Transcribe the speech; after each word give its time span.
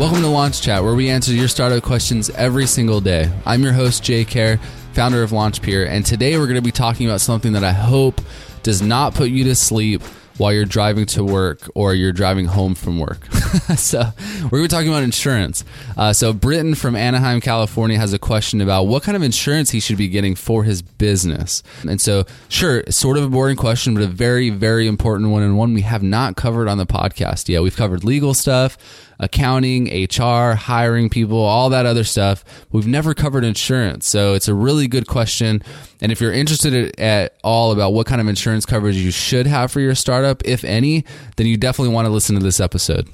Welcome 0.00 0.22
to 0.22 0.28
Launch 0.28 0.62
Chat, 0.62 0.82
where 0.82 0.94
we 0.94 1.10
answer 1.10 1.30
your 1.30 1.46
startup 1.46 1.82
questions 1.82 2.30
every 2.30 2.66
single 2.66 3.02
day. 3.02 3.30
I'm 3.44 3.62
your 3.62 3.74
host, 3.74 4.02
Jay 4.02 4.24
Kerr, 4.24 4.58
founder 4.94 5.22
of 5.22 5.28
LaunchPeer, 5.28 5.86
and 5.86 6.06
today 6.06 6.38
we're 6.38 6.46
going 6.46 6.54
to 6.54 6.62
be 6.62 6.72
talking 6.72 7.06
about 7.06 7.20
something 7.20 7.52
that 7.52 7.64
I 7.64 7.72
hope 7.72 8.22
does 8.62 8.80
not 8.80 9.14
put 9.14 9.28
you 9.28 9.44
to 9.44 9.54
sleep 9.54 10.00
while 10.38 10.54
you're 10.54 10.64
driving 10.64 11.04
to 11.04 11.22
work 11.22 11.70
or 11.74 11.92
you're 11.92 12.14
driving 12.14 12.46
home 12.46 12.74
from 12.74 12.98
work. 12.98 13.26
so, 13.76 13.98
we're 14.44 14.48
going 14.48 14.62
to 14.62 14.62
be 14.62 14.68
talking 14.68 14.88
about 14.88 15.02
insurance. 15.02 15.66
Uh, 15.98 16.14
so, 16.14 16.32
Britton 16.32 16.74
from 16.74 16.96
Anaheim, 16.96 17.42
California 17.42 17.98
has 17.98 18.14
a 18.14 18.18
question 18.18 18.62
about 18.62 18.84
what 18.84 19.02
kind 19.02 19.16
of 19.16 19.22
insurance 19.22 19.68
he 19.68 19.80
should 19.80 19.98
be 19.98 20.08
getting 20.08 20.34
for 20.34 20.64
his 20.64 20.80
business. 20.80 21.62
And 21.86 22.00
so, 22.00 22.24
sure, 22.48 22.84
sort 22.88 23.18
of 23.18 23.24
a 23.24 23.28
boring 23.28 23.56
question, 23.56 23.92
but 23.92 24.02
a 24.02 24.06
very, 24.06 24.48
very 24.48 24.86
important 24.86 25.28
one 25.28 25.42
and 25.42 25.58
one 25.58 25.74
we 25.74 25.82
have 25.82 26.02
not 26.02 26.36
covered 26.36 26.68
on 26.68 26.78
the 26.78 26.86
podcast 26.86 27.50
yet. 27.50 27.62
We've 27.62 27.76
covered 27.76 28.02
legal 28.02 28.32
stuff 28.32 28.78
accounting, 29.20 29.86
HR, 29.86 30.54
hiring 30.54 31.08
people, 31.08 31.38
all 31.38 31.70
that 31.70 31.86
other 31.86 32.04
stuff. 32.04 32.44
We've 32.72 32.86
never 32.86 33.14
covered 33.14 33.44
insurance. 33.44 34.08
So 34.08 34.34
it's 34.34 34.48
a 34.48 34.54
really 34.54 34.88
good 34.88 35.06
question. 35.06 35.62
And 36.00 36.10
if 36.10 36.20
you're 36.20 36.32
interested 36.32 36.98
at 36.98 37.36
all 37.44 37.70
about 37.70 37.92
what 37.92 38.06
kind 38.06 38.20
of 38.20 38.26
insurance 38.26 38.66
coverage 38.66 38.96
you 38.96 39.10
should 39.10 39.46
have 39.46 39.70
for 39.70 39.80
your 39.80 39.94
startup, 39.94 40.42
if 40.44 40.64
any, 40.64 41.04
then 41.36 41.46
you 41.46 41.56
definitely 41.56 41.94
want 41.94 42.06
to 42.06 42.10
listen 42.10 42.34
to 42.36 42.42
this 42.42 42.58
episode. 42.58 43.08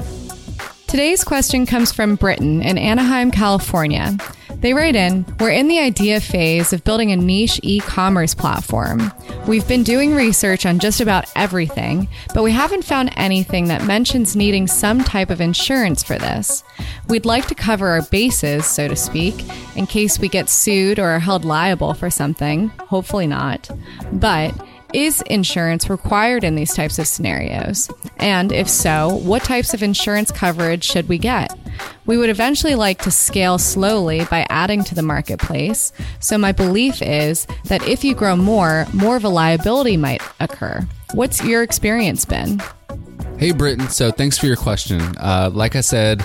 Today's 0.89 1.25
question 1.25 1.67
comes 1.67 1.91
from 1.91 2.15
Britton 2.15 2.63
in 2.63 2.79
Anaheim, 2.79 3.33
California. 3.33 4.17
They 4.61 4.73
write 4.73 4.95
in 4.95 5.27
We're 5.41 5.51
in 5.51 5.67
the 5.67 5.81
idea 5.81 6.21
phase 6.21 6.73
of 6.73 6.85
building 6.85 7.11
a 7.11 7.17
niche 7.17 7.59
e 7.63 7.81
commerce 7.81 8.35
platform. 8.35 9.13
We've 9.49 9.67
been 9.67 9.83
doing 9.83 10.15
research 10.15 10.65
on 10.65 10.79
just 10.79 11.01
about 11.01 11.31
everything, 11.35 12.09
but 12.33 12.45
we 12.45 12.53
haven't 12.53 12.85
found 12.85 13.13
anything 13.17 13.67
that 13.67 13.85
mentions 13.85 14.37
needing 14.37 14.69
some 14.69 15.03
type 15.03 15.31
of 15.31 15.41
insurance 15.41 16.05
for 16.05 16.19
this. 16.19 16.63
We'd 17.09 17.27
like 17.27 17.47
to 17.49 17.55
cover 17.57 17.89
our 17.89 18.03
bases, 18.03 18.65
so 18.65 18.87
to 18.87 18.97
speak, 18.97 19.45
in 19.77 19.87
case 19.87 20.21
we 20.21 20.29
get 20.29 20.49
sued 20.49 21.01
or 21.01 21.09
are 21.09 21.19
held 21.19 21.45
liable 21.45 21.95
for 21.95 22.11
something. 22.11 22.69
Hopefully 22.79 23.27
not. 23.27 23.69
But 24.13 24.55
is 24.97 25.21
insurance 25.27 25.91
required 25.91 26.43
in 26.43 26.55
these 26.55 26.75
types 26.75 26.99
of 26.99 27.07
scenarios? 27.07 27.91
And 28.17 28.51
if 28.51 28.67
so, 28.67 29.17
what 29.17 29.45
types 29.45 29.75
of 29.75 29.83
insurance 29.83 30.31
coverage 30.31 30.85
should 30.85 31.07
we 31.07 31.19
get? 31.19 31.55
We 32.07 32.17
would 32.17 32.31
eventually 32.31 32.75
like 32.75 33.03
to 33.03 33.11
scale 33.11 33.59
slowly 33.59 34.25
by 34.25 34.47
adding 34.49 34.83
to 34.85 34.95
the 34.95 35.03
marketplace. 35.03 35.93
So, 36.19 36.39
my 36.39 36.53
belief 36.53 37.03
is 37.03 37.47
that 37.65 37.87
if 37.87 38.05
you 38.05 38.15
grow 38.15 38.37
more, 38.37 38.87
more 38.95 39.17
of 39.17 39.25
a 39.25 39.29
liability 39.29 39.99
might 39.99 40.23
occur. 40.41 40.81
What's 41.13 41.45
your 41.45 41.63
experience 41.63 42.25
been? 42.25 42.63
Hey, 43.39 43.53
Britton. 43.53 43.91
So, 43.91 44.11
thanks 44.11 44.39
for 44.39 44.47
your 44.47 44.57
question. 44.57 45.03
Uh, 45.19 45.51
like 45.53 45.77
I 45.77 45.83
said, 45.83 46.25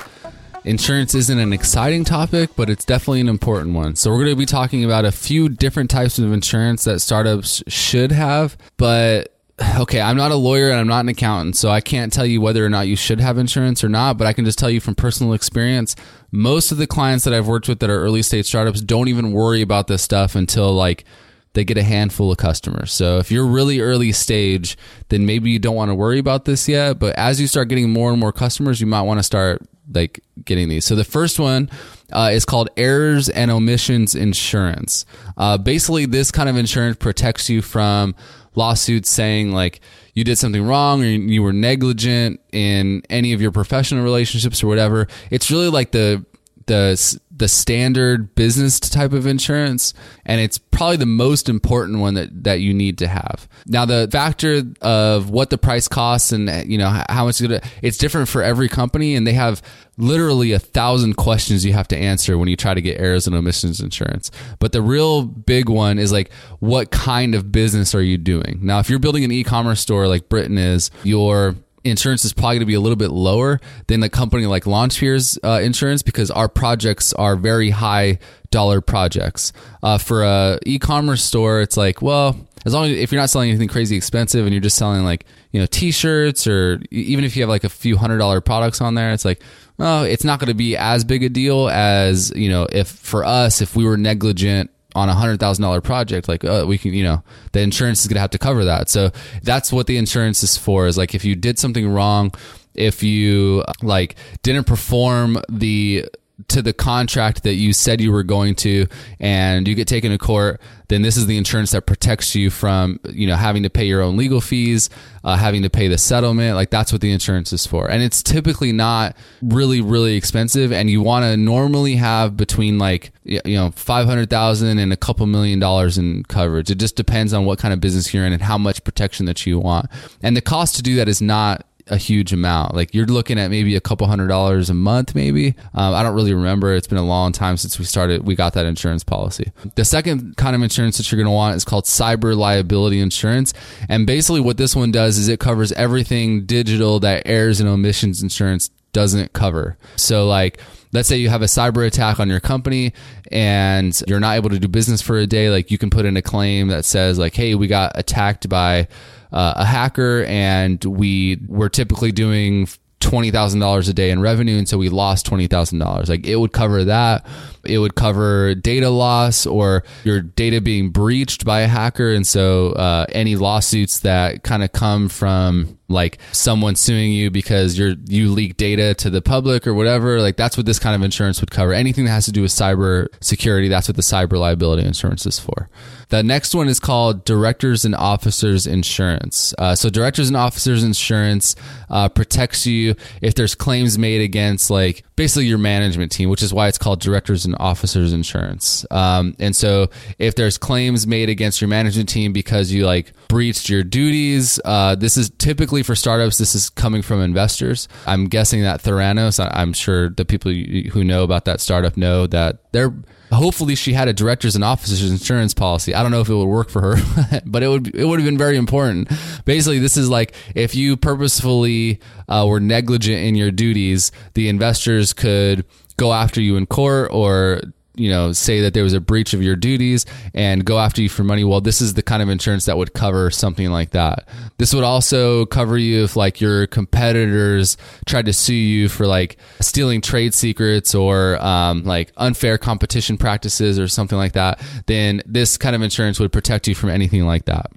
Insurance 0.63 1.15
isn't 1.15 1.39
an 1.39 1.53
exciting 1.53 2.03
topic, 2.03 2.51
but 2.55 2.69
it's 2.69 2.85
definitely 2.85 3.21
an 3.21 3.29
important 3.29 3.73
one. 3.73 3.95
So, 3.95 4.11
we're 4.11 4.17
going 4.17 4.29
to 4.29 4.35
be 4.35 4.45
talking 4.45 4.85
about 4.85 5.05
a 5.05 5.11
few 5.11 5.49
different 5.49 5.89
types 5.89 6.19
of 6.19 6.31
insurance 6.31 6.83
that 6.83 6.99
startups 6.99 7.63
should 7.67 8.11
have. 8.11 8.57
But, 8.77 9.35
okay, 9.79 9.99
I'm 9.99 10.17
not 10.17 10.31
a 10.31 10.35
lawyer 10.35 10.69
and 10.69 10.79
I'm 10.79 10.87
not 10.87 10.99
an 10.99 11.09
accountant, 11.09 11.55
so 11.55 11.69
I 11.69 11.81
can't 11.81 12.13
tell 12.13 12.27
you 12.27 12.41
whether 12.41 12.63
or 12.63 12.69
not 12.69 12.87
you 12.87 12.95
should 12.95 13.19
have 13.19 13.39
insurance 13.39 13.83
or 13.83 13.89
not. 13.89 14.19
But 14.19 14.27
I 14.27 14.33
can 14.33 14.45
just 14.45 14.59
tell 14.59 14.69
you 14.69 14.79
from 14.79 14.93
personal 14.93 15.33
experience, 15.33 15.95
most 16.31 16.71
of 16.71 16.77
the 16.77 16.87
clients 16.87 17.23
that 17.25 17.33
I've 17.33 17.47
worked 17.47 17.67
with 17.67 17.79
that 17.79 17.89
are 17.89 18.03
early 18.03 18.21
stage 18.21 18.45
startups 18.45 18.81
don't 18.81 19.07
even 19.07 19.31
worry 19.31 19.63
about 19.63 19.87
this 19.87 20.03
stuff 20.03 20.35
until 20.35 20.71
like 20.73 21.05
they 21.53 21.65
get 21.65 21.77
a 21.77 21.83
handful 21.83 22.31
of 22.31 22.37
customers. 22.37 22.93
So 22.93 23.17
if 23.17 23.31
you're 23.31 23.45
really 23.45 23.81
early 23.81 24.11
stage, 24.11 24.77
then 25.09 25.25
maybe 25.25 25.49
you 25.49 25.59
don't 25.59 25.75
want 25.75 25.89
to 25.89 25.95
worry 25.95 26.19
about 26.19 26.45
this 26.45 26.69
yet. 26.69 26.99
But 26.99 27.15
as 27.17 27.41
you 27.41 27.47
start 27.47 27.67
getting 27.67 27.91
more 27.91 28.11
and 28.11 28.19
more 28.19 28.31
customers, 28.31 28.79
you 28.79 28.87
might 28.87 29.01
want 29.01 29.19
to 29.19 29.23
start 29.23 29.61
like 29.93 30.23
getting 30.43 30.69
these. 30.69 30.85
So 30.85 30.95
the 30.95 31.03
first 31.03 31.39
one 31.39 31.69
uh, 32.11 32.31
is 32.33 32.45
called 32.45 32.69
errors 32.77 33.29
and 33.29 33.51
omissions 33.51 34.15
insurance. 34.15 35.05
Uh, 35.37 35.57
basically, 35.57 36.05
this 36.05 36.31
kind 36.31 36.49
of 36.49 36.57
insurance 36.57 36.97
protects 36.97 37.49
you 37.49 37.61
from 37.61 38.15
lawsuits 38.55 39.09
saying 39.09 39.53
like 39.53 39.79
you 40.13 40.23
did 40.23 40.37
something 40.37 40.65
wrong 40.65 41.01
or 41.01 41.05
you 41.05 41.41
were 41.41 41.53
negligent 41.53 42.39
in 42.51 43.01
any 43.09 43.31
of 43.31 43.41
your 43.41 43.51
professional 43.51 44.03
relationships 44.03 44.63
or 44.63 44.67
whatever. 44.67 45.07
It's 45.29 45.49
really 45.49 45.69
like 45.69 45.91
the 45.91 46.25
the 46.65 47.19
the 47.41 47.47
standard 47.47 48.35
business 48.35 48.79
type 48.79 49.13
of 49.13 49.25
insurance 49.25 49.95
and 50.27 50.39
it's 50.39 50.59
probably 50.59 50.97
the 50.97 51.07
most 51.07 51.49
important 51.49 51.97
one 51.97 52.13
that 52.13 52.43
that 52.43 52.59
you 52.59 52.71
need 52.71 52.99
to 52.99 53.07
have. 53.07 53.49
Now 53.65 53.85
the 53.85 54.07
factor 54.11 54.61
of 54.79 55.31
what 55.31 55.49
the 55.49 55.57
price 55.57 55.87
costs 55.87 56.31
and 56.31 56.71
you 56.71 56.77
know 56.77 57.03
how 57.09 57.25
much 57.25 57.41
it's 57.41 57.97
different 57.97 58.29
for 58.29 58.43
every 58.43 58.69
company 58.69 59.15
and 59.15 59.25
they 59.25 59.33
have 59.33 59.63
literally 59.97 60.51
a 60.51 60.59
thousand 60.59 61.15
questions 61.15 61.65
you 61.65 61.73
have 61.73 61.87
to 61.87 61.97
answer 61.97 62.37
when 62.37 62.47
you 62.47 62.55
try 62.55 62.75
to 62.75 62.81
get 62.81 63.01
errors 63.01 63.25
and 63.25 63.35
omissions 63.35 63.79
insurance. 63.79 64.29
But 64.59 64.71
the 64.71 64.83
real 64.83 65.23
big 65.23 65.67
one 65.67 65.97
is 65.97 66.11
like 66.11 66.31
what 66.59 66.91
kind 66.91 67.33
of 67.33 67.51
business 67.51 67.95
are 67.95 68.03
you 68.03 68.19
doing? 68.19 68.59
Now 68.61 68.77
if 68.77 68.87
you're 68.87 68.99
building 68.99 69.23
an 69.23 69.31
e-commerce 69.31 69.81
store 69.81 70.07
like 70.07 70.29
Britton 70.29 70.59
is 70.59 70.91
you're 71.03 71.55
insurance 71.83 72.25
is 72.25 72.33
probably 72.33 72.55
going 72.55 72.61
to 72.61 72.65
be 72.65 72.73
a 72.73 72.79
little 72.79 72.95
bit 72.95 73.11
lower 73.11 73.59
than 73.87 74.03
a 74.03 74.09
company 74.09 74.45
like 74.45 74.65
LaunchPeer's 74.65 75.39
uh, 75.43 75.59
insurance 75.63 76.01
because 76.01 76.31
our 76.31 76.47
projects 76.47 77.13
are 77.13 77.35
very 77.35 77.69
high 77.69 78.19
dollar 78.51 78.81
projects. 78.81 79.53
Uh, 79.81 79.97
for 79.97 80.23
a 80.23 80.59
e-commerce 80.65 81.23
store, 81.23 81.61
it's 81.61 81.77
like, 81.77 82.01
well, 82.01 82.35
as 82.65 82.73
long 82.73 82.85
as 82.85 82.97
if 82.97 83.11
you're 83.11 83.21
not 83.21 83.29
selling 83.29 83.49
anything 83.49 83.67
crazy 83.67 83.95
expensive 83.95 84.45
and 84.45 84.53
you're 84.53 84.61
just 84.61 84.77
selling 84.77 85.03
like 85.03 85.25
you 85.51 85.59
know 85.59 85.65
t-shirts 85.65 86.45
or 86.45 86.79
even 86.91 87.23
if 87.23 87.35
you 87.35 87.41
have 87.41 87.49
like 87.49 87.63
a 87.63 87.69
few 87.69 87.97
hundred 87.97 88.19
dollar 88.19 88.41
products 88.41 88.81
on 88.81 88.95
there, 88.95 89.11
it's 89.13 89.25
like, 89.25 89.41
well, 89.77 90.03
it's 90.03 90.23
not 90.23 90.39
going 90.39 90.49
to 90.49 90.53
be 90.53 90.77
as 90.77 91.03
big 91.03 91.23
a 91.23 91.29
deal 91.29 91.69
as 91.69 92.31
you 92.35 92.49
know 92.49 92.67
if 92.71 92.87
for 92.87 93.25
us 93.25 93.61
if 93.61 93.75
we 93.75 93.83
were 93.83 93.97
negligent 93.97 94.69
on 94.95 95.09
a 95.09 95.13
hundred 95.13 95.39
thousand 95.39 95.63
dollar 95.63 95.81
project, 95.81 96.27
like 96.27 96.43
uh, 96.43 96.65
we 96.67 96.77
can, 96.77 96.93
you 96.93 97.03
know, 97.03 97.23
the 97.51 97.61
insurance 97.61 98.01
is 98.01 98.07
going 98.07 98.15
to 98.15 98.21
have 98.21 98.31
to 98.31 98.37
cover 98.37 98.65
that. 98.65 98.89
So 98.89 99.11
that's 99.43 99.71
what 99.71 99.87
the 99.87 99.97
insurance 99.97 100.43
is 100.43 100.57
for. 100.57 100.87
Is 100.87 100.97
like 100.97 101.15
if 101.15 101.25
you 101.25 101.35
did 101.35 101.59
something 101.59 101.89
wrong, 101.89 102.33
if 102.73 103.03
you 103.03 103.63
like 103.81 104.15
didn't 104.43 104.65
perform 104.65 105.37
the 105.49 106.05
to 106.47 106.61
the 106.61 106.73
contract 106.73 107.43
that 107.43 107.55
you 107.55 107.73
said 107.73 108.01
you 108.01 108.11
were 108.11 108.23
going 108.23 108.55
to 108.55 108.87
and 109.19 109.67
you 109.67 109.75
get 109.75 109.87
taken 109.87 110.11
to 110.11 110.17
court 110.17 110.59
then 110.87 111.01
this 111.01 111.17
is 111.17 111.25
the 111.25 111.37
insurance 111.37 111.71
that 111.71 111.85
protects 111.85 112.35
you 112.35 112.49
from 112.49 112.99
you 113.09 113.27
know 113.27 113.35
having 113.35 113.63
to 113.63 113.69
pay 113.69 113.85
your 113.85 114.01
own 114.01 114.17
legal 114.17 114.41
fees 114.41 114.89
uh, 115.23 115.37
having 115.37 115.61
to 115.61 115.69
pay 115.69 115.87
the 115.87 115.97
settlement. 115.97 116.55
Like 116.55 116.69
that's 116.69 116.91
what 116.91 117.01
the 117.01 117.11
insurance 117.11 117.53
is 117.53 117.65
for. 117.65 117.89
And 117.89 118.01
it's 118.01 118.23
typically 118.23 118.71
not 118.71 119.15
really 119.41 119.81
really 119.81 120.15
expensive 120.15 120.71
and 120.71 120.89
you 120.89 121.01
want 121.01 121.23
to 121.23 121.37
normally 121.37 121.95
have 121.95 122.35
between 122.35 122.77
like 122.77 123.11
you 123.23 123.41
know 123.45 123.71
500000 123.71 124.79
and 124.79 124.91
a 124.91 124.97
couple 124.97 125.25
million 125.27 125.59
dollars 125.59 125.97
in 125.97 126.23
coverage. 126.23 126.69
It 126.71 126.75
just 126.75 126.95
depends 126.95 127.33
on 127.33 127.45
what 127.45 127.59
kind 127.59 127.73
of 127.73 127.79
business 127.79 128.13
you're 128.13 128.25
in 128.25 128.33
and 128.33 128.41
how 128.41 128.57
much 128.57 128.83
protection 128.83 129.25
that 129.27 129.45
you 129.45 129.59
want. 129.59 129.87
And 130.21 130.35
the 130.35 130.41
cost 130.41 130.75
to 130.77 130.83
do 130.83 130.95
that 130.95 131.07
is 131.07 131.21
not 131.21 131.65
a 131.91 131.97
huge 131.97 132.31
amount. 132.31 132.73
Like 132.73 132.95
you're 132.95 133.05
looking 133.05 133.37
at 133.37 133.51
maybe 133.51 133.75
a 133.75 133.81
couple 133.81 134.07
hundred 134.07 134.27
dollars 134.27 134.69
a 134.69 134.73
month, 134.73 135.13
maybe. 135.13 135.49
Um, 135.73 135.93
I 135.93 136.01
don't 136.01 136.15
really 136.15 136.33
remember. 136.33 136.73
It's 136.73 136.87
been 136.87 136.97
a 136.97 137.05
long 137.05 137.33
time 137.33 137.57
since 137.57 137.77
we 137.77 137.85
started. 137.85 138.25
We 138.25 138.35
got 138.35 138.53
that 138.53 138.65
insurance 138.65 139.03
policy. 139.03 139.51
The 139.75 139.85
second 139.85 140.37
kind 140.37 140.55
of 140.55 140.63
insurance 140.63 140.97
that 140.97 141.11
you're 141.11 141.17
going 141.17 141.31
to 141.31 141.31
want 141.31 141.57
is 141.57 141.65
called 141.65 141.83
cyber 141.83 142.35
liability 142.35 143.01
insurance. 143.01 143.53
And 143.89 144.07
basically, 144.07 144.39
what 144.39 144.57
this 144.57 144.75
one 144.75 144.91
does 144.91 145.17
is 145.17 145.27
it 145.27 145.39
covers 145.41 145.73
everything 145.73 146.45
digital 146.45 147.01
that 147.01 147.23
errors 147.25 147.59
and 147.59 147.69
omissions 147.69 148.23
insurance 148.23 148.69
doesn't 148.93 149.33
cover. 149.33 149.77
So, 149.97 150.27
like, 150.27 150.59
let's 150.93 151.09
say 151.09 151.17
you 151.17 151.29
have 151.29 151.41
a 151.41 151.45
cyber 151.45 151.85
attack 151.85 152.19
on 152.19 152.29
your 152.29 152.39
company 152.39 152.93
and 153.31 154.01
you're 154.07 154.19
not 154.19 154.35
able 154.37 154.49
to 154.49 154.59
do 154.59 154.67
business 154.67 155.01
for 155.01 155.17
a 155.17 155.27
day, 155.27 155.49
like 155.49 155.71
you 155.71 155.77
can 155.77 155.89
put 155.89 156.05
in 156.05 156.15
a 156.17 156.21
claim 156.21 156.69
that 156.69 156.85
says 156.85 157.19
like, 157.19 157.35
"Hey, 157.35 157.55
we 157.55 157.67
got 157.67 157.93
attacked 157.95 158.47
by 158.47 158.87
uh, 159.31 159.53
a 159.57 159.65
hacker 159.65 160.23
and 160.27 160.83
we 160.83 161.39
were 161.47 161.69
typically 161.69 162.11
doing 162.11 162.67
$20,000 163.01 163.89
a 163.89 163.93
day 163.93 164.11
in 164.11 164.21
revenue. 164.21 164.57
And 164.57 164.69
so 164.69 164.77
we 164.77 164.89
lost 164.89 165.25
$20,000. 165.25 166.07
Like 166.07 166.25
it 166.25 166.37
would 166.37 166.53
cover 166.53 166.85
that. 166.85 167.25
It 167.65 167.79
would 167.79 167.95
cover 167.95 168.55
data 168.55 168.89
loss 168.89 169.45
or 169.45 169.83
your 170.03 170.21
data 170.21 170.61
being 170.61 170.91
breached 170.91 171.43
by 171.43 171.61
a 171.61 171.67
hacker. 171.67 172.11
And 172.11 172.25
so 172.25 172.71
uh, 172.73 173.05
any 173.09 173.35
lawsuits 173.35 173.99
that 174.01 174.43
kind 174.43 174.63
of 174.63 174.71
come 174.71 175.09
from 175.09 175.77
like 175.91 176.19
someone 176.31 176.75
suing 176.75 177.11
you 177.11 177.29
because 177.29 177.77
you're 177.77 177.95
you 178.07 178.31
leak 178.31 178.57
data 178.57 178.93
to 178.95 179.09
the 179.09 179.21
public 179.21 179.67
or 179.67 179.73
whatever 179.73 180.21
like 180.21 180.37
that's 180.37 180.57
what 180.57 180.65
this 180.65 180.79
kind 180.79 180.95
of 180.95 181.03
insurance 181.03 181.41
would 181.41 181.51
cover. 181.51 181.73
Anything 181.73 182.05
that 182.05 182.11
has 182.11 182.25
to 182.25 182.31
do 182.31 182.41
with 182.41 182.51
cyber 182.51 183.07
security 183.21 183.67
that's 183.67 183.87
what 183.87 183.95
the 183.95 184.01
cyber 184.01 184.39
liability 184.39 184.85
insurance 184.85 185.25
is 185.25 185.39
for. 185.39 185.69
The 186.09 186.23
next 186.23 186.53
one 186.53 186.67
is 186.67 186.79
called 186.79 187.23
directors 187.23 187.85
and 187.85 187.95
officers 187.95 188.67
insurance. 188.67 189.53
Uh, 189.57 189.75
so 189.75 189.89
directors 189.89 190.27
and 190.27 190.35
officers 190.35 190.83
insurance 190.83 191.55
uh, 191.89 192.09
protects 192.09 192.67
you 192.67 192.95
if 193.21 193.35
there's 193.35 193.55
claims 193.55 193.97
made 193.97 194.21
against 194.21 194.69
like 194.69 195.03
basically 195.15 195.45
your 195.45 195.57
management 195.57 196.11
team 196.11 196.29
which 196.29 196.41
is 196.41 196.53
why 196.53 196.67
it's 196.67 196.77
called 196.77 196.99
directors 196.99 197.45
and 197.45 197.55
officers 197.59 198.13
insurance. 198.13 198.85
Um, 198.91 199.35
and 199.39 199.55
so 199.55 199.89
if 200.19 200.35
there's 200.35 200.57
claims 200.57 201.07
made 201.07 201.29
against 201.29 201.61
your 201.61 201.67
management 201.67 202.09
team 202.09 202.33
because 202.33 202.71
you 202.71 202.85
like 202.85 203.13
breached 203.27 203.69
your 203.69 203.83
duties, 203.83 204.59
uh, 204.65 204.95
this 204.95 205.17
is 205.17 205.29
typically 205.31 205.80
for 205.83 205.95
startups. 205.95 206.37
This 206.37 206.55
is 206.55 206.69
coming 206.69 207.01
from 207.01 207.21
investors. 207.21 207.87
I'm 208.05 208.25
guessing 208.25 208.61
that 208.63 208.81
Theranos. 208.81 209.45
I'm 209.53 209.73
sure 209.73 210.09
the 210.09 210.25
people 210.25 210.51
who 210.51 211.03
know 211.03 211.23
about 211.23 211.45
that 211.45 211.61
startup 211.61 211.97
know 211.97 212.27
that 212.27 212.71
they're 212.71 212.93
hopefully 213.31 213.75
she 213.75 213.93
had 213.93 214.07
a 214.07 214.13
directors 214.13 214.55
and 214.55 214.63
officers 214.63 215.09
insurance 215.09 215.53
policy. 215.53 215.95
I 215.95 216.03
don't 216.03 216.11
know 216.11 216.21
if 216.21 216.29
it 216.29 216.35
would 216.35 216.45
work 216.45 216.69
for 216.69 216.81
her, 216.95 217.41
but 217.45 217.63
it 217.63 217.67
would 217.67 217.95
it 217.95 218.05
would 218.05 218.19
have 218.19 218.25
been 218.25 218.37
very 218.37 218.57
important. 218.57 219.09
Basically, 219.45 219.79
this 219.79 219.97
is 219.97 220.09
like 220.09 220.33
if 220.55 220.75
you 220.75 220.97
purposefully 220.97 221.99
uh, 222.27 222.45
were 222.47 222.59
negligent 222.59 223.23
in 223.23 223.35
your 223.35 223.51
duties, 223.51 224.11
the 224.33 224.49
investors 224.49 225.13
could 225.13 225.65
go 225.97 226.13
after 226.13 226.41
you 226.41 226.57
in 226.57 226.65
court 226.65 227.09
or 227.13 227.61
you 227.95 228.09
know 228.09 228.31
say 228.31 228.61
that 228.61 228.73
there 228.73 228.83
was 228.83 228.93
a 228.93 229.01
breach 229.01 229.33
of 229.33 229.43
your 229.43 229.55
duties 229.55 230.05
and 230.33 230.63
go 230.65 230.79
after 230.79 231.01
you 231.01 231.09
for 231.09 231.23
money 231.23 231.43
well 231.43 231.61
this 231.61 231.81
is 231.81 231.93
the 231.93 232.01
kind 232.01 232.21
of 232.21 232.29
insurance 232.29 232.65
that 232.65 232.77
would 232.77 232.93
cover 232.93 233.29
something 233.29 233.71
like 233.71 233.91
that. 233.91 234.27
This 234.57 234.73
would 234.73 234.83
also 234.83 235.45
cover 235.45 235.77
you 235.77 236.03
if 236.03 236.15
like 236.15 236.39
your 236.41 236.67
competitors 236.67 237.77
tried 238.05 238.25
to 238.25 238.33
sue 238.33 238.53
you 238.53 238.89
for 238.89 239.07
like 239.07 239.37
stealing 239.59 240.01
trade 240.01 240.33
secrets 240.33 240.95
or 240.95 241.41
um, 241.43 241.83
like 241.83 242.11
unfair 242.17 242.57
competition 242.57 243.17
practices 243.17 243.79
or 243.79 243.87
something 243.87 244.17
like 244.17 244.33
that 244.33 244.61
then 244.87 245.21
this 245.25 245.57
kind 245.57 245.75
of 245.75 245.81
insurance 245.81 246.19
would 246.19 246.31
protect 246.31 246.67
you 246.67 246.75
from 246.75 246.89
anything 246.89 247.25
like 247.25 247.45
that. 247.45 247.71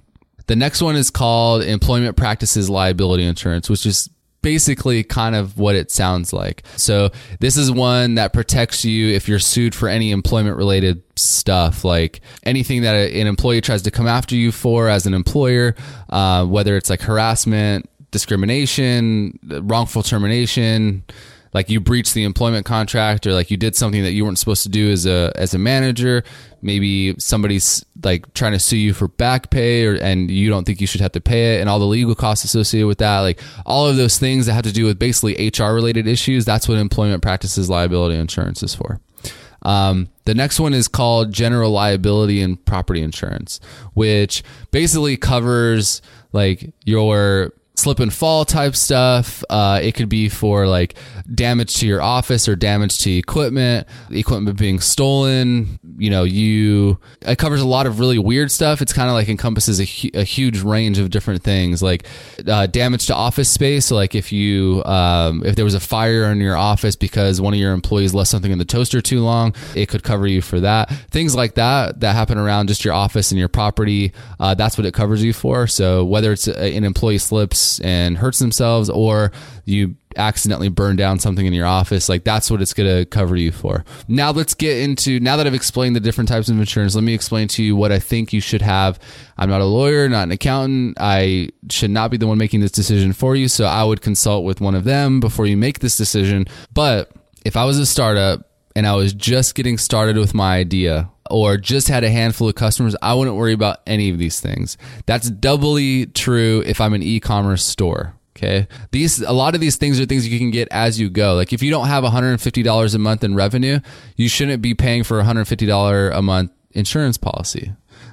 The 0.47 0.55
next 0.55 0.81
one 0.81 0.95
is 0.95 1.09
called 1.09 1.63
employment 1.63 2.15
practices 2.17 2.69
liability 2.69 3.23
insurance, 3.23 3.69
which 3.69 3.85
is 3.85 4.09
basically 4.45 5.03
kind 5.03 5.35
of 5.35 5.57
what 5.57 5.75
it 5.75 5.89
sounds 5.89 6.31
like. 6.31 6.61
So 6.75 7.09
this 7.39 7.57
is 7.57 7.71
one 7.71 8.13
that 8.13 8.31
protects 8.31 8.85
you 8.85 9.07
if 9.07 9.27
you're 9.27 9.39
sued 9.39 9.73
for 9.73 9.89
any 9.89 10.11
employment 10.11 10.55
related 10.55 11.01
stuff, 11.15 11.83
like 11.83 12.21
anything 12.43 12.83
that 12.83 12.93
an 12.93 13.25
employee 13.25 13.61
tries 13.61 13.81
to 13.81 13.89
come 13.89 14.05
after 14.05 14.35
you 14.35 14.51
for 14.51 14.87
as 14.87 15.07
an 15.07 15.15
employer, 15.15 15.73
uh, 16.11 16.45
whether 16.45 16.77
it's 16.77 16.91
like 16.91 17.01
harassment, 17.01 17.89
discrimination, 18.11 19.39
wrongful 19.63 20.03
termination, 20.03 21.03
like 21.55 21.69
you 21.69 21.79
breached 21.79 22.13
the 22.13 22.25
employment 22.25 22.65
contract 22.65 23.25
or 23.25 23.31
like 23.31 23.49
you 23.49 23.55
did 23.55 23.77
something 23.77 24.03
that 24.03 24.11
you 24.11 24.25
weren't 24.25 24.37
supposed 24.37 24.63
to 24.63 24.69
do 24.69 24.91
as 24.91 25.05
a 25.05 25.31
as 25.37 25.53
a 25.53 25.57
manager. 25.57 26.21
Maybe 26.61 27.15
somebody's 27.17 27.85
like 28.03 28.31
trying 28.33 28.51
to 28.51 28.59
sue 28.59 28.75
you 28.75 28.93
for 28.93 29.07
back 29.07 29.51
pay 29.51 29.85
or 29.85 29.93
and 29.93 30.29
you 30.29 30.49
don't 30.49 30.65
think 30.65 30.81
you 30.81 30.85
should 30.87 30.99
have 30.99 31.13
to 31.13 31.21
pay 31.21 31.55
it 31.55 31.61
and 31.61 31.69
all 31.69 31.79
the 31.79 31.85
legal 31.85 32.13
costs 32.13 32.43
associated 32.43 32.87
with 32.87 32.97
that. 32.97 33.19
Like 33.19 33.39
all 33.65 33.87
of 33.87 33.95
those 33.95 34.19
things 34.19 34.47
that 34.47 34.53
have 34.53 34.65
to 34.65 34.73
do 34.73 34.83
with 34.83 34.99
basically 34.99 35.49
HR 35.49 35.71
related 35.71 36.07
issues 36.07 36.43
that's 36.43 36.67
what 36.67 36.77
employment 36.77 37.23
practices 37.23 37.69
liability 37.69 38.15
insurance 38.15 38.61
is 38.61 38.75
for. 38.75 38.99
Um, 39.61 40.09
the 40.25 40.35
next 40.35 40.59
one 40.59 40.73
is 40.73 40.89
called 40.89 41.31
general 41.31 41.71
liability 41.71 42.41
and 42.41 42.63
property 42.65 43.01
insurance, 43.01 43.61
which 43.93 44.43
basically 44.71 45.15
covers 45.15 46.01
like 46.33 46.73
your 46.83 47.53
slip 47.77 47.99
and 47.99 48.13
fall 48.13 48.45
type 48.45 48.75
stuff. 48.75 49.43
Uh, 49.49 49.79
it 49.81 49.93
could 49.93 50.09
be 50.09 50.29
for 50.29 50.67
like 50.67 50.95
damage 51.33 51.75
to 51.75 51.87
your 51.87 52.01
office 52.01 52.47
or 52.47 52.55
damage 52.55 52.99
to 52.99 53.11
equipment, 53.11 53.87
equipment 54.11 54.57
being 54.57 54.79
stolen. 54.79 55.79
You 55.97 56.09
know, 56.09 56.23
you 56.23 56.97
it 57.21 57.37
covers 57.37 57.61
a 57.61 57.67
lot 57.67 57.85
of 57.85 57.99
really 57.99 58.19
weird 58.19 58.51
stuff. 58.51 58.81
It's 58.81 58.93
kind 58.93 59.09
of 59.09 59.13
like 59.13 59.29
encompasses 59.29 59.79
a, 59.79 60.11
a, 60.13 60.23
huge 60.23 60.61
range 60.61 60.97
of 60.97 61.09
different 61.09 61.43
things, 61.43 61.81
like 61.81 62.05
uh, 62.47 62.67
damage 62.67 63.07
to 63.07 63.15
office 63.15 63.49
space. 63.49 63.87
So 63.87 63.95
like 63.95 64.15
if 64.15 64.31
you 64.31 64.83
um, 64.85 65.43
if 65.45 65.55
there 65.55 65.65
was 65.65 65.75
a 65.75 65.79
fire 65.79 66.25
in 66.31 66.39
your 66.39 66.57
office 66.57 66.95
because 66.95 67.39
one 67.39 67.53
of 67.53 67.59
your 67.59 67.73
employees 67.73 68.13
left 68.13 68.29
something 68.29 68.51
in 68.51 68.57
the 68.57 68.65
toaster 68.65 69.01
too 69.01 69.21
long, 69.21 69.53
it 69.75 69.87
could 69.87 70.03
cover 70.03 70.27
you 70.27 70.41
for 70.41 70.59
that. 70.61 70.89
Things 71.11 71.35
like 71.35 71.55
that 71.55 71.99
that 72.01 72.13
happen 72.13 72.37
around 72.37 72.67
just 72.67 72.83
your 72.83 72.93
office 72.93 73.31
and 73.31 73.39
your 73.39 73.49
property. 73.49 74.13
Uh, 74.39 74.53
that's 74.53 74.77
what 74.77 74.85
it 74.85 74.93
covers 74.93 75.23
you 75.23 75.33
for. 75.33 75.67
So 75.67 76.03
whether 76.03 76.31
it's 76.31 76.47
an 76.47 76.83
employee 76.83 77.17
slips 77.17 77.64
and 77.83 78.17
hurts 78.17 78.39
themselves 78.39 78.89
or 78.89 79.31
you 79.65 79.95
accidentally 80.17 80.69
burn 80.69 80.95
down 80.95 81.19
something 81.19 81.45
in 81.45 81.51
your 81.51 81.65
office 81.65 82.07
like 82.07 82.23
that's 82.23 82.49
what 82.49 82.61
it's 82.61 82.73
going 82.73 82.89
to 82.89 83.05
cover 83.05 83.35
you 83.35 83.51
for. 83.51 83.83
Now 84.07 84.31
let's 84.31 84.53
get 84.53 84.77
into 84.77 85.19
now 85.19 85.35
that 85.37 85.45
i've 85.45 85.53
explained 85.53 85.95
the 85.95 85.99
different 85.99 86.29
types 86.29 86.47
of 86.49 86.57
insurance 86.57 86.95
let 86.95 87.03
me 87.03 87.13
explain 87.13 87.47
to 87.49 87.63
you 87.63 87.75
what 87.75 87.91
i 87.91 87.99
think 87.99 88.31
you 88.31 88.41
should 88.41 88.61
have. 88.61 88.99
I'm 89.37 89.49
not 89.49 89.61
a 89.61 89.65
lawyer 89.65 90.07
not 90.07 90.23
an 90.23 90.31
accountant. 90.31 90.97
I 90.99 91.49
should 91.69 91.91
not 91.91 92.11
be 92.11 92.17
the 92.17 92.27
one 92.27 92.37
making 92.37 92.61
this 92.61 92.71
decision 92.71 93.13
for 93.13 93.35
you 93.35 93.47
so 93.47 93.65
i 93.65 93.83
would 93.83 94.01
consult 94.01 94.45
with 94.45 94.61
one 94.61 94.75
of 94.75 94.83
them 94.83 95.19
before 95.19 95.45
you 95.45 95.57
make 95.57 95.79
this 95.79 95.97
decision. 95.97 96.45
But 96.73 97.11
if 97.45 97.57
i 97.57 97.65
was 97.65 97.77
a 97.77 97.85
startup 97.85 98.49
and 98.75 98.87
i 98.87 98.95
was 98.95 99.13
just 99.13 99.55
getting 99.55 99.77
started 99.77 100.17
with 100.17 100.33
my 100.33 100.57
idea 100.57 101.09
or 101.29 101.57
just 101.57 101.87
had 101.87 102.03
a 102.03 102.09
handful 102.09 102.49
of 102.49 102.55
customers, 102.55 102.95
I 103.01 103.13
wouldn't 103.13 103.35
worry 103.35 103.53
about 103.53 103.79
any 103.87 104.09
of 104.09 104.17
these 104.17 104.39
things. 104.39 104.77
That's 105.05 105.29
doubly 105.29 106.05
true 106.07 106.63
if 106.65 106.79
I'm 106.79 106.93
an 106.93 107.03
e-commerce 107.03 107.63
store. 107.63 108.15
Okay. 108.37 108.67
These, 108.91 109.21
a 109.21 109.31
lot 109.31 109.55
of 109.55 109.61
these 109.61 109.77
things 109.77 109.99
are 109.99 110.05
things 110.05 110.27
you 110.27 110.37
can 110.37 110.51
get 110.51 110.67
as 110.69 110.99
you 110.99 111.09
go. 111.09 111.35
Like 111.35 111.53
if 111.53 111.63
you 111.63 111.71
don't 111.71 111.87
have 111.87 112.03
$150 112.03 112.95
a 112.95 112.99
month 112.99 113.23
in 113.23 113.33
revenue, 113.33 113.79
you 114.17 114.27
shouldn't 114.27 114.61
be 114.61 114.73
paying 114.73 115.03
for 115.03 115.21
$150 115.21 116.13
a 116.13 116.21
month 116.21 116.51
insurance 116.71 117.17
policy. 117.17 117.71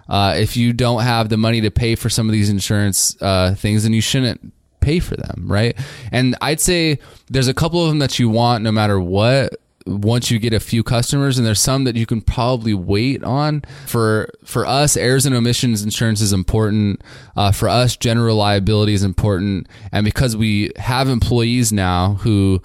Uh, 0.08 0.35
if 0.37 0.56
you 0.56 0.73
don't 0.73 1.03
have 1.03 1.29
the 1.29 1.37
money 1.37 1.61
to 1.62 1.70
pay 1.70 1.97
for 1.97 2.08
some 2.08 2.29
of 2.29 2.32
these 2.32 2.50
insurance 2.50 3.20
uh, 3.20 3.55
things, 3.55 3.82
then 3.82 3.93
you 3.93 4.00
shouldn't 4.00 4.53
pay 4.81 5.00
for 5.00 5.17
them, 5.17 5.44
right? 5.47 5.76
And 6.11 6.37
I'd 6.41 6.61
say 6.61 6.99
there's 7.29 7.49
a 7.49 7.55
couple 7.55 7.82
of 7.82 7.88
them 7.88 7.99
that 8.00 8.19
you 8.19 8.29
want 8.29 8.62
no 8.62 8.70
matter 8.70 9.00
what 9.00 9.56
once 9.87 10.31
you 10.31 10.38
get 10.38 10.52
a 10.52 10.61
few 10.61 10.82
customers 10.82 11.38
and 11.38 11.46
there's 11.46 11.61
some 11.61 11.84
that 11.84 11.96
you 11.96 12.06
can 12.06 12.20
probably 12.20 12.75
wait 12.75 13.23
on. 13.25 13.62
For 13.87 14.29
for 14.44 14.67
us 14.67 14.96
errors 14.96 15.26
and 15.26 15.34
omissions 15.34 15.82
insurance 15.82 16.20
is 16.20 16.32
important. 16.32 17.02
Uh, 17.37 17.52
for 17.52 17.69
us 17.69 17.96
general 17.96 18.37
liability 18.37 18.94
is 18.94 19.02
important. 19.02 19.69
And 19.90 20.05
because 20.05 20.37
we 20.37 20.73
have 20.76 21.08
employees 21.08 21.73
now 21.73 22.14
who 22.14 22.62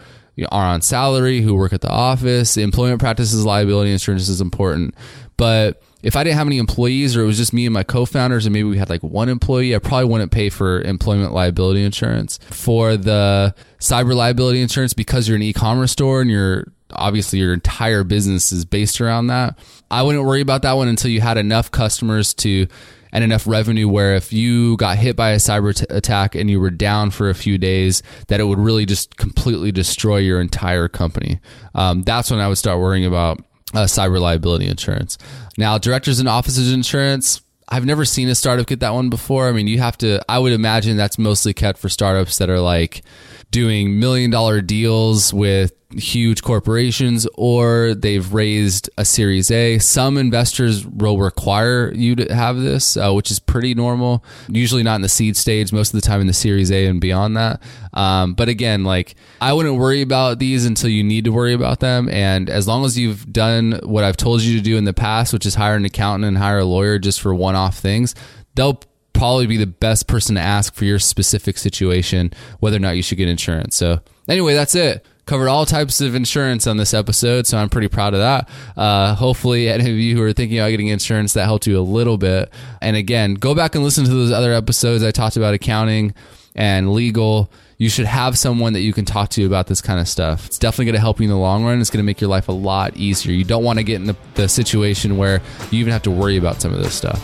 are 0.51 0.67
on 0.67 0.81
salary 0.81 1.41
who 1.41 1.55
work 1.55 1.73
at 1.73 1.81
the 1.81 1.89
office 1.89 2.57
employment 2.57 2.99
practices 2.99 3.45
liability 3.45 3.91
insurance 3.91 4.29
is 4.29 4.41
important. 4.41 4.95
But 5.35 5.81
if 6.03 6.15
I 6.15 6.23
didn't 6.23 6.37
have 6.37 6.47
any 6.47 6.57
employees 6.57 7.17
or 7.17 7.23
it 7.23 7.25
was 7.25 7.37
just 7.37 7.53
me 7.53 7.65
and 7.65 7.73
my 7.73 7.83
co-founders 7.83 8.45
and 8.45 8.53
maybe 8.53 8.69
we 8.69 8.77
had 8.77 8.89
like 8.89 9.03
one 9.03 9.29
employee, 9.29 9.75
I 9.75 9.79
probably 9.79 10.05
wouldn't 10.05 10.31
pay 10.31 10.49
for 10.49 10.81
employment 10.81 11.33
liability 11.33 11.83
insurance. 11.83 12.39
For 12.49 12.97
the 12.97 13.55
cyber 13.79 14.15
liability 14.15 14.61
insurance, 14.61 14.93
because 14.93 15.27
you're 15.27 15.35
an 15.35 15.41
e-commerce 15.41 15.91
store 15.91 16.21
and 16.21 16.29
you're 16.29 16.67
obviously 16.91 17.39
your 17.39 17.53
entire 17.53 18.03
business 18.03 18.51
is 18.51 18.65
based 18.65 19.01
around 19.01 19.27
that. 19.27 19.57
I 19.91 20.03
wouldn't 20.03 20.25
worry 20.25 20.41
about 20.41 20.61
that 20.63 20.73
one 20.73 20.87
until 20.87 21.11
you 21.11 21.21
had 21.21 21.37
enough 21.37 21.71
customers 21.71 22.33
to 22.35 22.67
and 23.11 23.23
enough 23.23 23.47
revenue 23.47 23.87
where 23.87 24.15
if 24.15 24.33
you 24.33 24.77
got 24.77 24.97
hit 24.97 25.15
by 25.15 25.31
a 25.31 25.37
cyber 25.37 25.73
t- 25.75 25.85
attack 25.89 26.35
and 26.35 26.49
you 26.49 26.59
were 26.59 26.69
down 26.69 27.09
for 27.09 27.29
a 27.29 27.35
few 27.35 27.57
days, 27.57 28.03
that 28.27 28.39
it 28.39 28.43
would 28.43 28.59
really 28.59 28.85
just 28.85 29.15
completely 29.17 29.71
destroy 29.71 30.17
your 30.17 30.41
entire 30.41 30.87
company. 30.87 31.39
Um, 31.73 32.03
that's 32.03 32.29
when 32.29 32.39
I 32.39 32.47
would 32.47 32.57
start 32.57 32.79
worrying 32.79 33.05
about 33.05 33.39
uh, 33.73 33.85
cyber 33.85 34.19
liability 34.19 34.67
insurance. 34.67 35.17
Now, 35.57 35.77
directors 35.77 36.19
and 36.19 36.29
officers 36.29 36.71
insurance. 36.71 37.41
I've 37.69 37.85
never 37.85 38.05
seen 38.05 38.29
a 38.29 38.35
startup 38.35 38.67
get 38.67 38.79
that 38.79 38.93
one 38.93 39.09
before. 39.09 39.49
I 39.49 39.51
mean, 39.51 39.67
you 39.67 39.79
have 39.79 39.97
to, 39.97 40.21
I 40.29 40.39
would 40.39 40.53
imagine 40.53 40.95
that's 40.95 41.17
mostly 41.17 41.53
kept 41.53 41.79
for 41.79 41.89
startups 41.89 42.37
that 42.37 42.49
are 42.49 42.61
like 42.61 43.03
doing 43.51 43.99
million 43.99 44.31
dollar 44.31 44.61
deals 44.61 45.33
with 45.33 45.73
huge 45.91 46.41
corporations 46.41 47.27
or 47.35 47.95
they've 47.95 48.33
raised 48.33 48.89
a 48.97 49.05
series 49.05 49.49
A. 49.51 49.79
Some 49.79 50.17
investors 50.17 50.85
will 50.85 51.17
require 51.17 51.93
you 51.93 52.15
to 52.15 52.33
have 52.33 52.59
this, 52.59 52.97
uh, 52.97 53.13
which 53.13 53.31
is 53.31 53.39
pretty 53.39 53.73
normal. 53.73 54.23
Usually 54.49 54.83
not 54.83 54.95
in 54.95 55.01
the 55.01 55.09
seed 55.09 55.37
stage, 55.37 55.71
most 55.71 55.93
of 55.93 56.01
the 56.01 56.05
time 56.05 56.21
in 56.21 56.27
the 56.27 56.33
series 56.33 56.71
A 56.71 56.85
and 56.87 56.99
beyond 56.99 57.37
that. 57.37 57.61
Um, 57.93 58.33
but 58.33 58.49
again, 58.49 58.83
like 58.83 59.15
I 59.39 59.53
wouldn't 59.53 59.77
worry 59.77 60.01
about 60.01 60.39
these 60.39 60.65
until 60.65 60.89
you 60.89 61.03
need 61.03 61.25
to 61.25 61.31
worry 61.31 61.53
about 61.53 61.79
them. 61.79 62.09
And 62.09 62.49
as 62.49 62.67
long 62.67 62.83
as 62.85 62.97
you've 62.97 63.31
done 63.31 63.79
what 63.83 64.03
I've 64.03 64.17
told 64.17 64.41
you 64.41 64.57
to 64.57 64.63
do 64.63 64.77
in 64.77 64.83
the 64.83 64.93
past, 64.93 65.33
which 65.33 65.45
is 65.45 65.55
hire 65.55 65.75
an 65.75 65.85
accountant 65.85 66.25
and 66.25 66.37
hire 66.37 66.59
a 66.59 66.65
lawyer 66.65 66.99
just 66.99 67.21
for 67.21 67.33
one 67.33 67.55
off 67.55 67.77
things, 67.77 68.13
they'll 68.55 68.81
probably 69.13 69.47
be 69.47 69.57
the 69.57 69.65
best 69.65 70.07
person 70.07 70.35
to 70.35 70.41
ask 70.41 70.75
for 70.75 70.85
your 70.85 70.99
specific 70.99 71.57
situation, 71.57 72.31
whether 72.59 72.77
or 72.77 72.81
not 72.81 72.95
you 72.95 73.01
should 73.01 73.17
get 73.17 73.27
insurance. 73.27 73.75
So, 73.75 73.99
anyway, 74.29 74.53
that's 74.53 74.75
it. 74.75 75.05
Covered 75.27 75.49
all 75.49 75.65
types 75.65 75.99
of 75.99 76.15
insurance 76.15 76.67
on 76.67 76.77
this 76.77 76.93
episode, 76.93 77.45
so 77.45 77.57
I'm 77.57 77.67
pretty 77.67 77.89
proud 77.89 78.13
of 78.13 78.21
that. 78.21 78.49
Uh, 78.77 79.13
hopefully, 79.13 79.67
any 79.67 79.83
of 79.83 79.97
you 79.97 80.15
who 80.15 80.23
are 80.23 80.31
thinking 80.31 80.57
about 80.57 80.69
getting 80.69 80.87
insurance, 80.87 81.33
that 81.33 81.43
helped 81.43 81.67
you 81.67 81.77
a 81.77 81.81
little 81.81 82.17
bit. 82.17 82.49
And 82.81 82.95
again, 82.95 83.33
go 83.33 83.53
back 83.53 83.75
and 83.75 83.83
listen 83.83 84.05
to 84.05 84.09
those 84.09 84.31
other 84.31 84.53
episodes. 84.53 85.03
I 85.03 85.11
talked 85.11 85.35
about 85.35 85.53
accounting 85.53 86.15
and 86.55 86.93
legal. 86.93 87.51
You 87.77 87.89
should 87.89 88.05
have 88.05 88.37
someone 88.37 88.71
that 88.71 88.79
you 88.79 88.93
can 88.93 89.03
talk 89.03 89.27
to 89.31 89.45
about 89.45 89.67
this 89.67 89.81
kind 89.81 89.99
of 89.99 90.07
stuff. 90.07 90.45
It's 90.45 90.57
definitely 90.57 90.85
going 90.85 90.95
to 90.95 91.01
help 91.01 91.19
you 91.19 91.25
in 91.25 91.29
the 91.29 91.35
long 91.35 91.65
run. 91.65 91.81
It's 91.81 91.89
going 91.89 92.01
to 92.01 92.05
make 92.05 92.21
your 92.21 92.29
life 92.29 92.47
a 92.47 92.53
lot 92.53 92.95
easier. 92.95 93.33
You 93.33 93.43
don't 93.43 93.65
want 93.65 93.79
to 93.79 93.83
get 93.83 93.97
in 93.97 94.05
the, 94.05 94.15
the 94.35 94.47
situation 94.47 95.17
where 95.17 95.41
you 95.71 95.79
even 95.81 95.91
have 95.91 96.03
to 96.03 96.11
worry 96.11 96.37
about 96.37 96.61
some 96.61 96.73
of 96.73 96.81
this 96.81 96.95
stuff. 96.95 97.21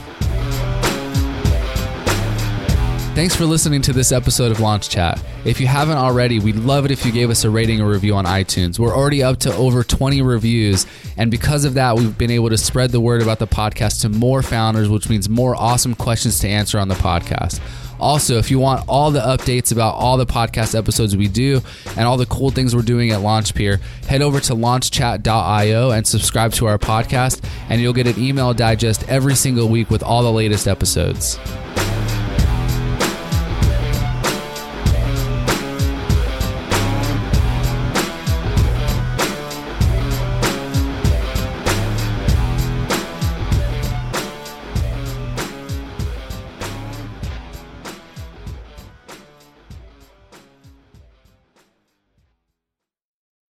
Thanks 3.14 3.36
for 3.36 3.46
listening 3.46 3.84
to 3.84 3.94
this 3.94 4.12
episode 4.12 4.52
of 4.52 4.60
Launch 4.60 4.90
Chat. 4.90 5.24
If 5.46 5.62
you 5.62 5.68
haven't 5.68 5.98
already, 5.98 6.40
we'd 6.40 6.56
love 6.56 6.84
it 6.84 6.90
if 6.90 7.06
you 7.06 7.12
gave 7.12 7.30
us 7.30 7.44
a 7.44 7.50
rating 7.52 7.80
or 7.80 7.88
review 7.88 8.16
on 8.16 8.26
iTunes. 8.26 8.80
We're 8.80 8.96
already 8.96 9.22
up 9.22 9.38
to 9.42 9.54
over 9.54 9.84
20 9.84 10.24
reviews, 10.24 10.88
and 11.16 11.30
because 11.30 11.64
of 11.64 11.76
that, 11.76 11.96
we've 11.96 12.18
been 12.18 12.32
able 12.32 12.50
to 12.50 12.58
spread 12.58 12.90
the 12.90 13.00
word 13.00 13.22
about 13.22 13.38
the 13.38 13.46
podcast 13.46 14.02
to 14.02 14.10
more 14.10 14.42
founders, 14.42 14.90
which 14.90 15.10
means 15.10 15.30
more 15.30 15.56
awesome 15.56 15.94
questions 15.94 16.40
to 16.40 16.50
answer 16.50 16.80
on 16.80 16.88
the 16.88 16.96
podcast. 16.96 17.62
Also, 18.00 18.40
if 18.40 18.50
you 18.50 18.58
want 18.58 18.84
all 18.90 19.12
the 19.12 19.22
updates 19.22 19.72
about 19.72 19.94
all 19.94 20.18
the 20.18 20.26
podcast 20.26 20.76
episodes 20.76 21.16
we 21.16 21.28
do 21.28 21.62
and 21.96 22.08
all 22.08 22.18
the 22.18 22.26
cool 22.26 22.50
things 22.50 22.76
we're 22.76 22.82
doing 22.82 23.12
at 23.12 23.20
LaunchPeer, 23.20 23.80
head 24.08 24.24
over 24.24 24.40
to 24.40 24.54
launchchat.io 24.54 25.92
and 25.92 26.08
subscribe 26.08 26.52
to 26.54 26.66
our 26.66 26.80
podcast, 26.80 27.48
and 27.70 27.80
you'll 27.80 27.94
get 27.94 28.08
an 28.08 28.20
email 28.20 28.56
digest 28.56 29.08
every 29.08 29.36
single 29.36 29.70
week 29.70 29.92
with 29.92 30.02
all 30.02 30.24
the 30.24 30.32
latest 30.32 30.68
episodes. 30.68 31.38